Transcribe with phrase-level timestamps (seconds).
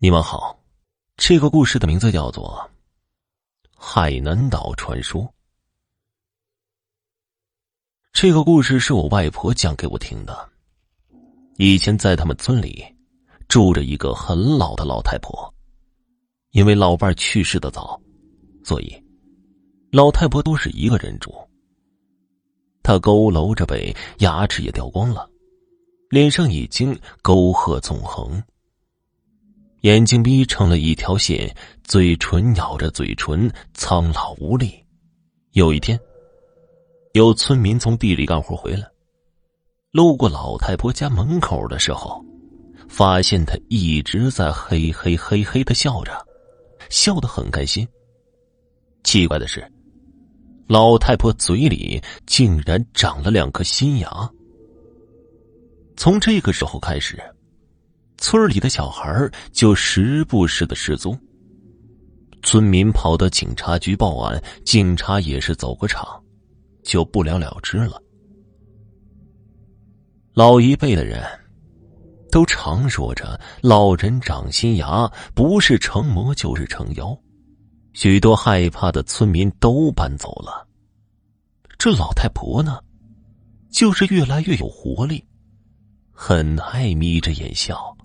[0.00, 0.56] 你们好，
[1.16, 2.70] 这个故事的名字叫做
[3.76, 5.22] 《海南岛传说》。
[8.12, 10.48] 这个故事是我外婆讲给我听的。
[11.56, 12.84] 以前在他们村里
[13.48, 15.52] 住着一个很老的老太婆，
[16.50, 18.00] 因为老伴去世的早，
[18.62, 19.04] 所以
[19.90, 21.34] 老太婆都是一个人住。
[22.84, 25.28] 她佝偻着背，牙齿也掉光了，
[26.08, 28.40] 脸上已经沟壑纵横。
[29.82, 34.72] 眼睛眯成了一条线，嘴唇咬着嘴唇，苍老无力。
[35.52, 35.98] 有一天，
[37.12, 38.84] 有村民从地里干活回来，
[39.92, 42.24] 路过老太婆家门口的时候，
[42.88, 46.26] 发现她一直在嘿嘿嘿嘿的笑着，
[46.90, 47.86] 笑得很开心。
[49.04, 49.64] 奇怪的是，
[50.66, 54.28] 老太婆嘴里竟然长了两颗新牙。
[55.96, 57.16] 从这个时候开始。
[58.18, 61.18] 村里的小孩就时不时的失踪。
[62.42, 66.06] 村民跑到警察局报案，警察也是走个场，
[66.82, 68.00] 就不了了之了。
[70.34, 71.24] 老一辈的人，
[72.30, 77.16] 都常说着“老人长新牙，不是成魔就是成妖”，
[77.92, 80.66] 许多害怕的村民都搬走了。
[81.76, 82.78] 这老太婆呢，
[83.70, 85.24] 就是越来越有活力，
[86.12, 87.96] 很爱眯着眼笑。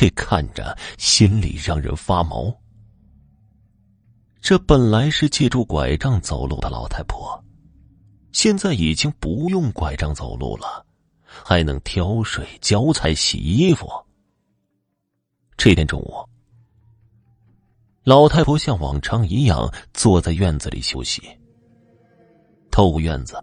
[0.00, 2.50] 这看着心里让人发毛。
[4.40, 7.38] 这本来是借助拐杖走路的老太婆，
[8.32, 10.86] 现在已经不用拐杖走路了，
[11.22, 13.86] 还能挑水、浇菜、洗衣服。
[15.58, 16.14] 这天中午，
[18.02, 21.22] 老太婆像往常一样坐在院子里休息。
[22.70, 23.36] 透过院子。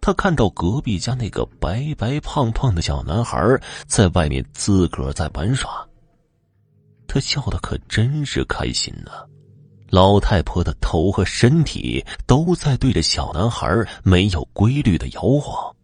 [0.00, 3.38] 他看到隔壁家那个白白胖胖的小男孩
[3.86, 5.86] 在外面自个儿在玩耍，
[7.06, 9.12] 他笑得可真是开心呢。
[9.90, 13.66] 老太婆的头和身体都在对着小男孩
[14.02, 15.74] 没有规律的摇晃，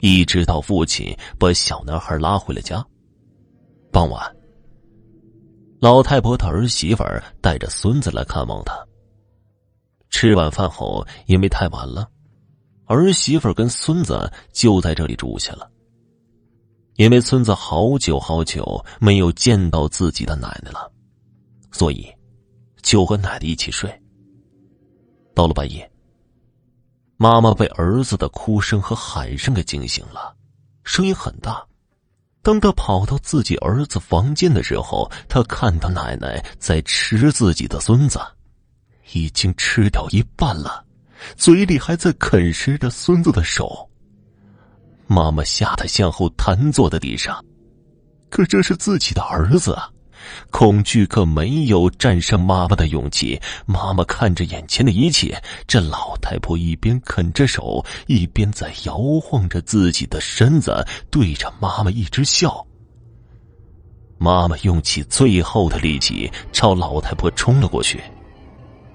[0.00, 2.84] 一直到父亲把小男孩拉回了家。
[3.92, 4.36] 傍晚，
[5.80, 7.04] 老太婆的儿媳妇
[7.40, 8.74] 带着孙子来看望他。
[10.08, 12.08] 吃晚饭后，因为太晚了。
[12.90, 15.70] 儿媳妇跟孙子就在这里住下了，
[16.96, 20.90] 因为孙子好久好久没有见到自己的奶奶了，
[21.70, 22.04] 所以
[22.82, 23.88] 就和奶奶一起睡。
[25.36, 25.88] 到了半夜，
[27.16, 30.34] 妈妈被儿子的哭声和喊声给惊醒了，
[30.82, 31.64] 声音很大。
[32.42, 38.18] 当他跑到自己儿子房间的时候，他看到奶奶在吃自己的孙子，
[39.12, 40.84] 已经吃掉一半了。
[41.36, 43.88] 嘴里还在啃食着孙子的手。
[45.06, 47.44] 妈妈吓得向后瘫坐在地上，
[48.28, 49.90] 可这是自己的儿子啊！
[50.50, 53.40] 恐惧可没有战胜妈妈的勇气。
[53.64, 62.64] 妈妈看着眼前的一切，这老太婆一边啃着手，一边在摇晃着自己的身子，对着妈妈一直笑。
[64.18, 67.98] 妈妈用起最后的力气，朝老太婆冲了过去。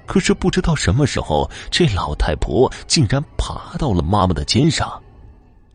[0.06, 5.02] 可是不知道什么时候，这老太婆竟然爬到了妈妈的肩上，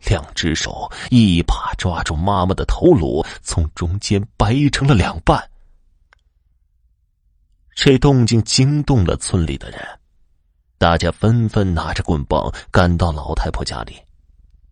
[0.05, 5.49] 两只手一把抓住妈妈的头颅，从中间掰成了两半。
[7.75, 9.79] 这动静惊动了村里的人，
[10.77, 13.95] 大家纷纷拿着棍棒赶到老太婆家里。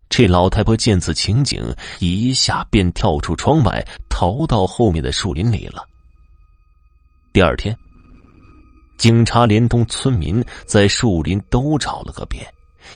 [0.08, 5.86] 这老太婆见此情景，一下便跳出窗外，逃到后面的树林里了。
[7.32, 7.76] 第二天。
[9.00, 12.46] 警察连同村民在树林都找了个遍，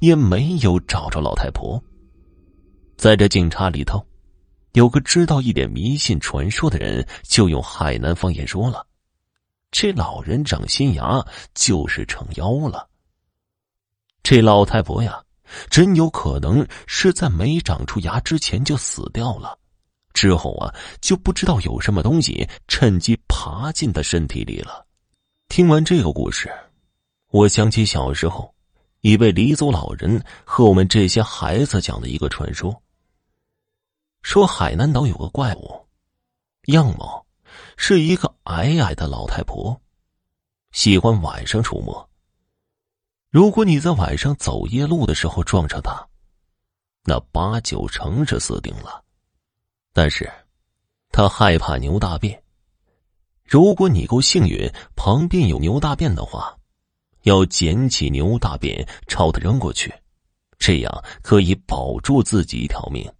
[0.00, 1.82] 也没有找着老太婆。
[2.94, 4.06] 在这警察里头，
[4.72, 8.87] 有个知道一点迷信传说的人，就用海南方言说了
[9.72, 12.87] ：“这老人长新牙，就是成妖了。”
[14.22, 15.22] 这老太婆呀，
[15.70, 19.59] 真有可能是在没长出牙之前就死掉了，
[20.12, 24.83] 之后啊，就不知道有什么东西趁机爬进他身体里了。
[25.55, 26.53] 听完这个故事，
[27.29, 28.53] 我想起小时候，
[29.03, 32.83] 一位黎族老人和我们这些孩子讲的一个传说。
[34.21, 35.87] 说海南岛有个怪物，
[36.73, 37.25] 样貌
[37.77, 39.81] 是一个矮矮的老太婆，
[40.73, 42.11] 喜欢晚上出没。
[43.31, 46.05] 如果你在晚上走夜路的时候撞上他，
[47.05, 49.05] 那八九成是死定了。
[49.93, 50.29] 但是，
[51.12, 52.43] 他害怕牛大便。
[53.44, 56.56] 如果你够幸运，旁边有牛大便的话，
[57.23, 59.93] 要捡起牛大便朝他扔过去，
[60.58, 63.11] 这样可以保住自己一条命。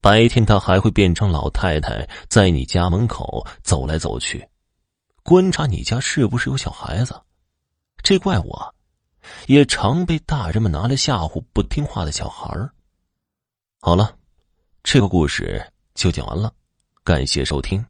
[0.00, 4.48] 白天他还会变成老太太，在你家门口走来走去，
[5.22, 7.20] 观察你家是不是有小孩子。
[8.02, 8.72] 这怪物啊，
[9.46, 12.72] 也常被大人们拿来吓唬不听话的小孩儿。
[13.80, 14.16] 好了，
[14.82, 15.64] 这个故事
[15.94, 16.52] 就讲完了，
[17.04, 17.84] 感谢收听。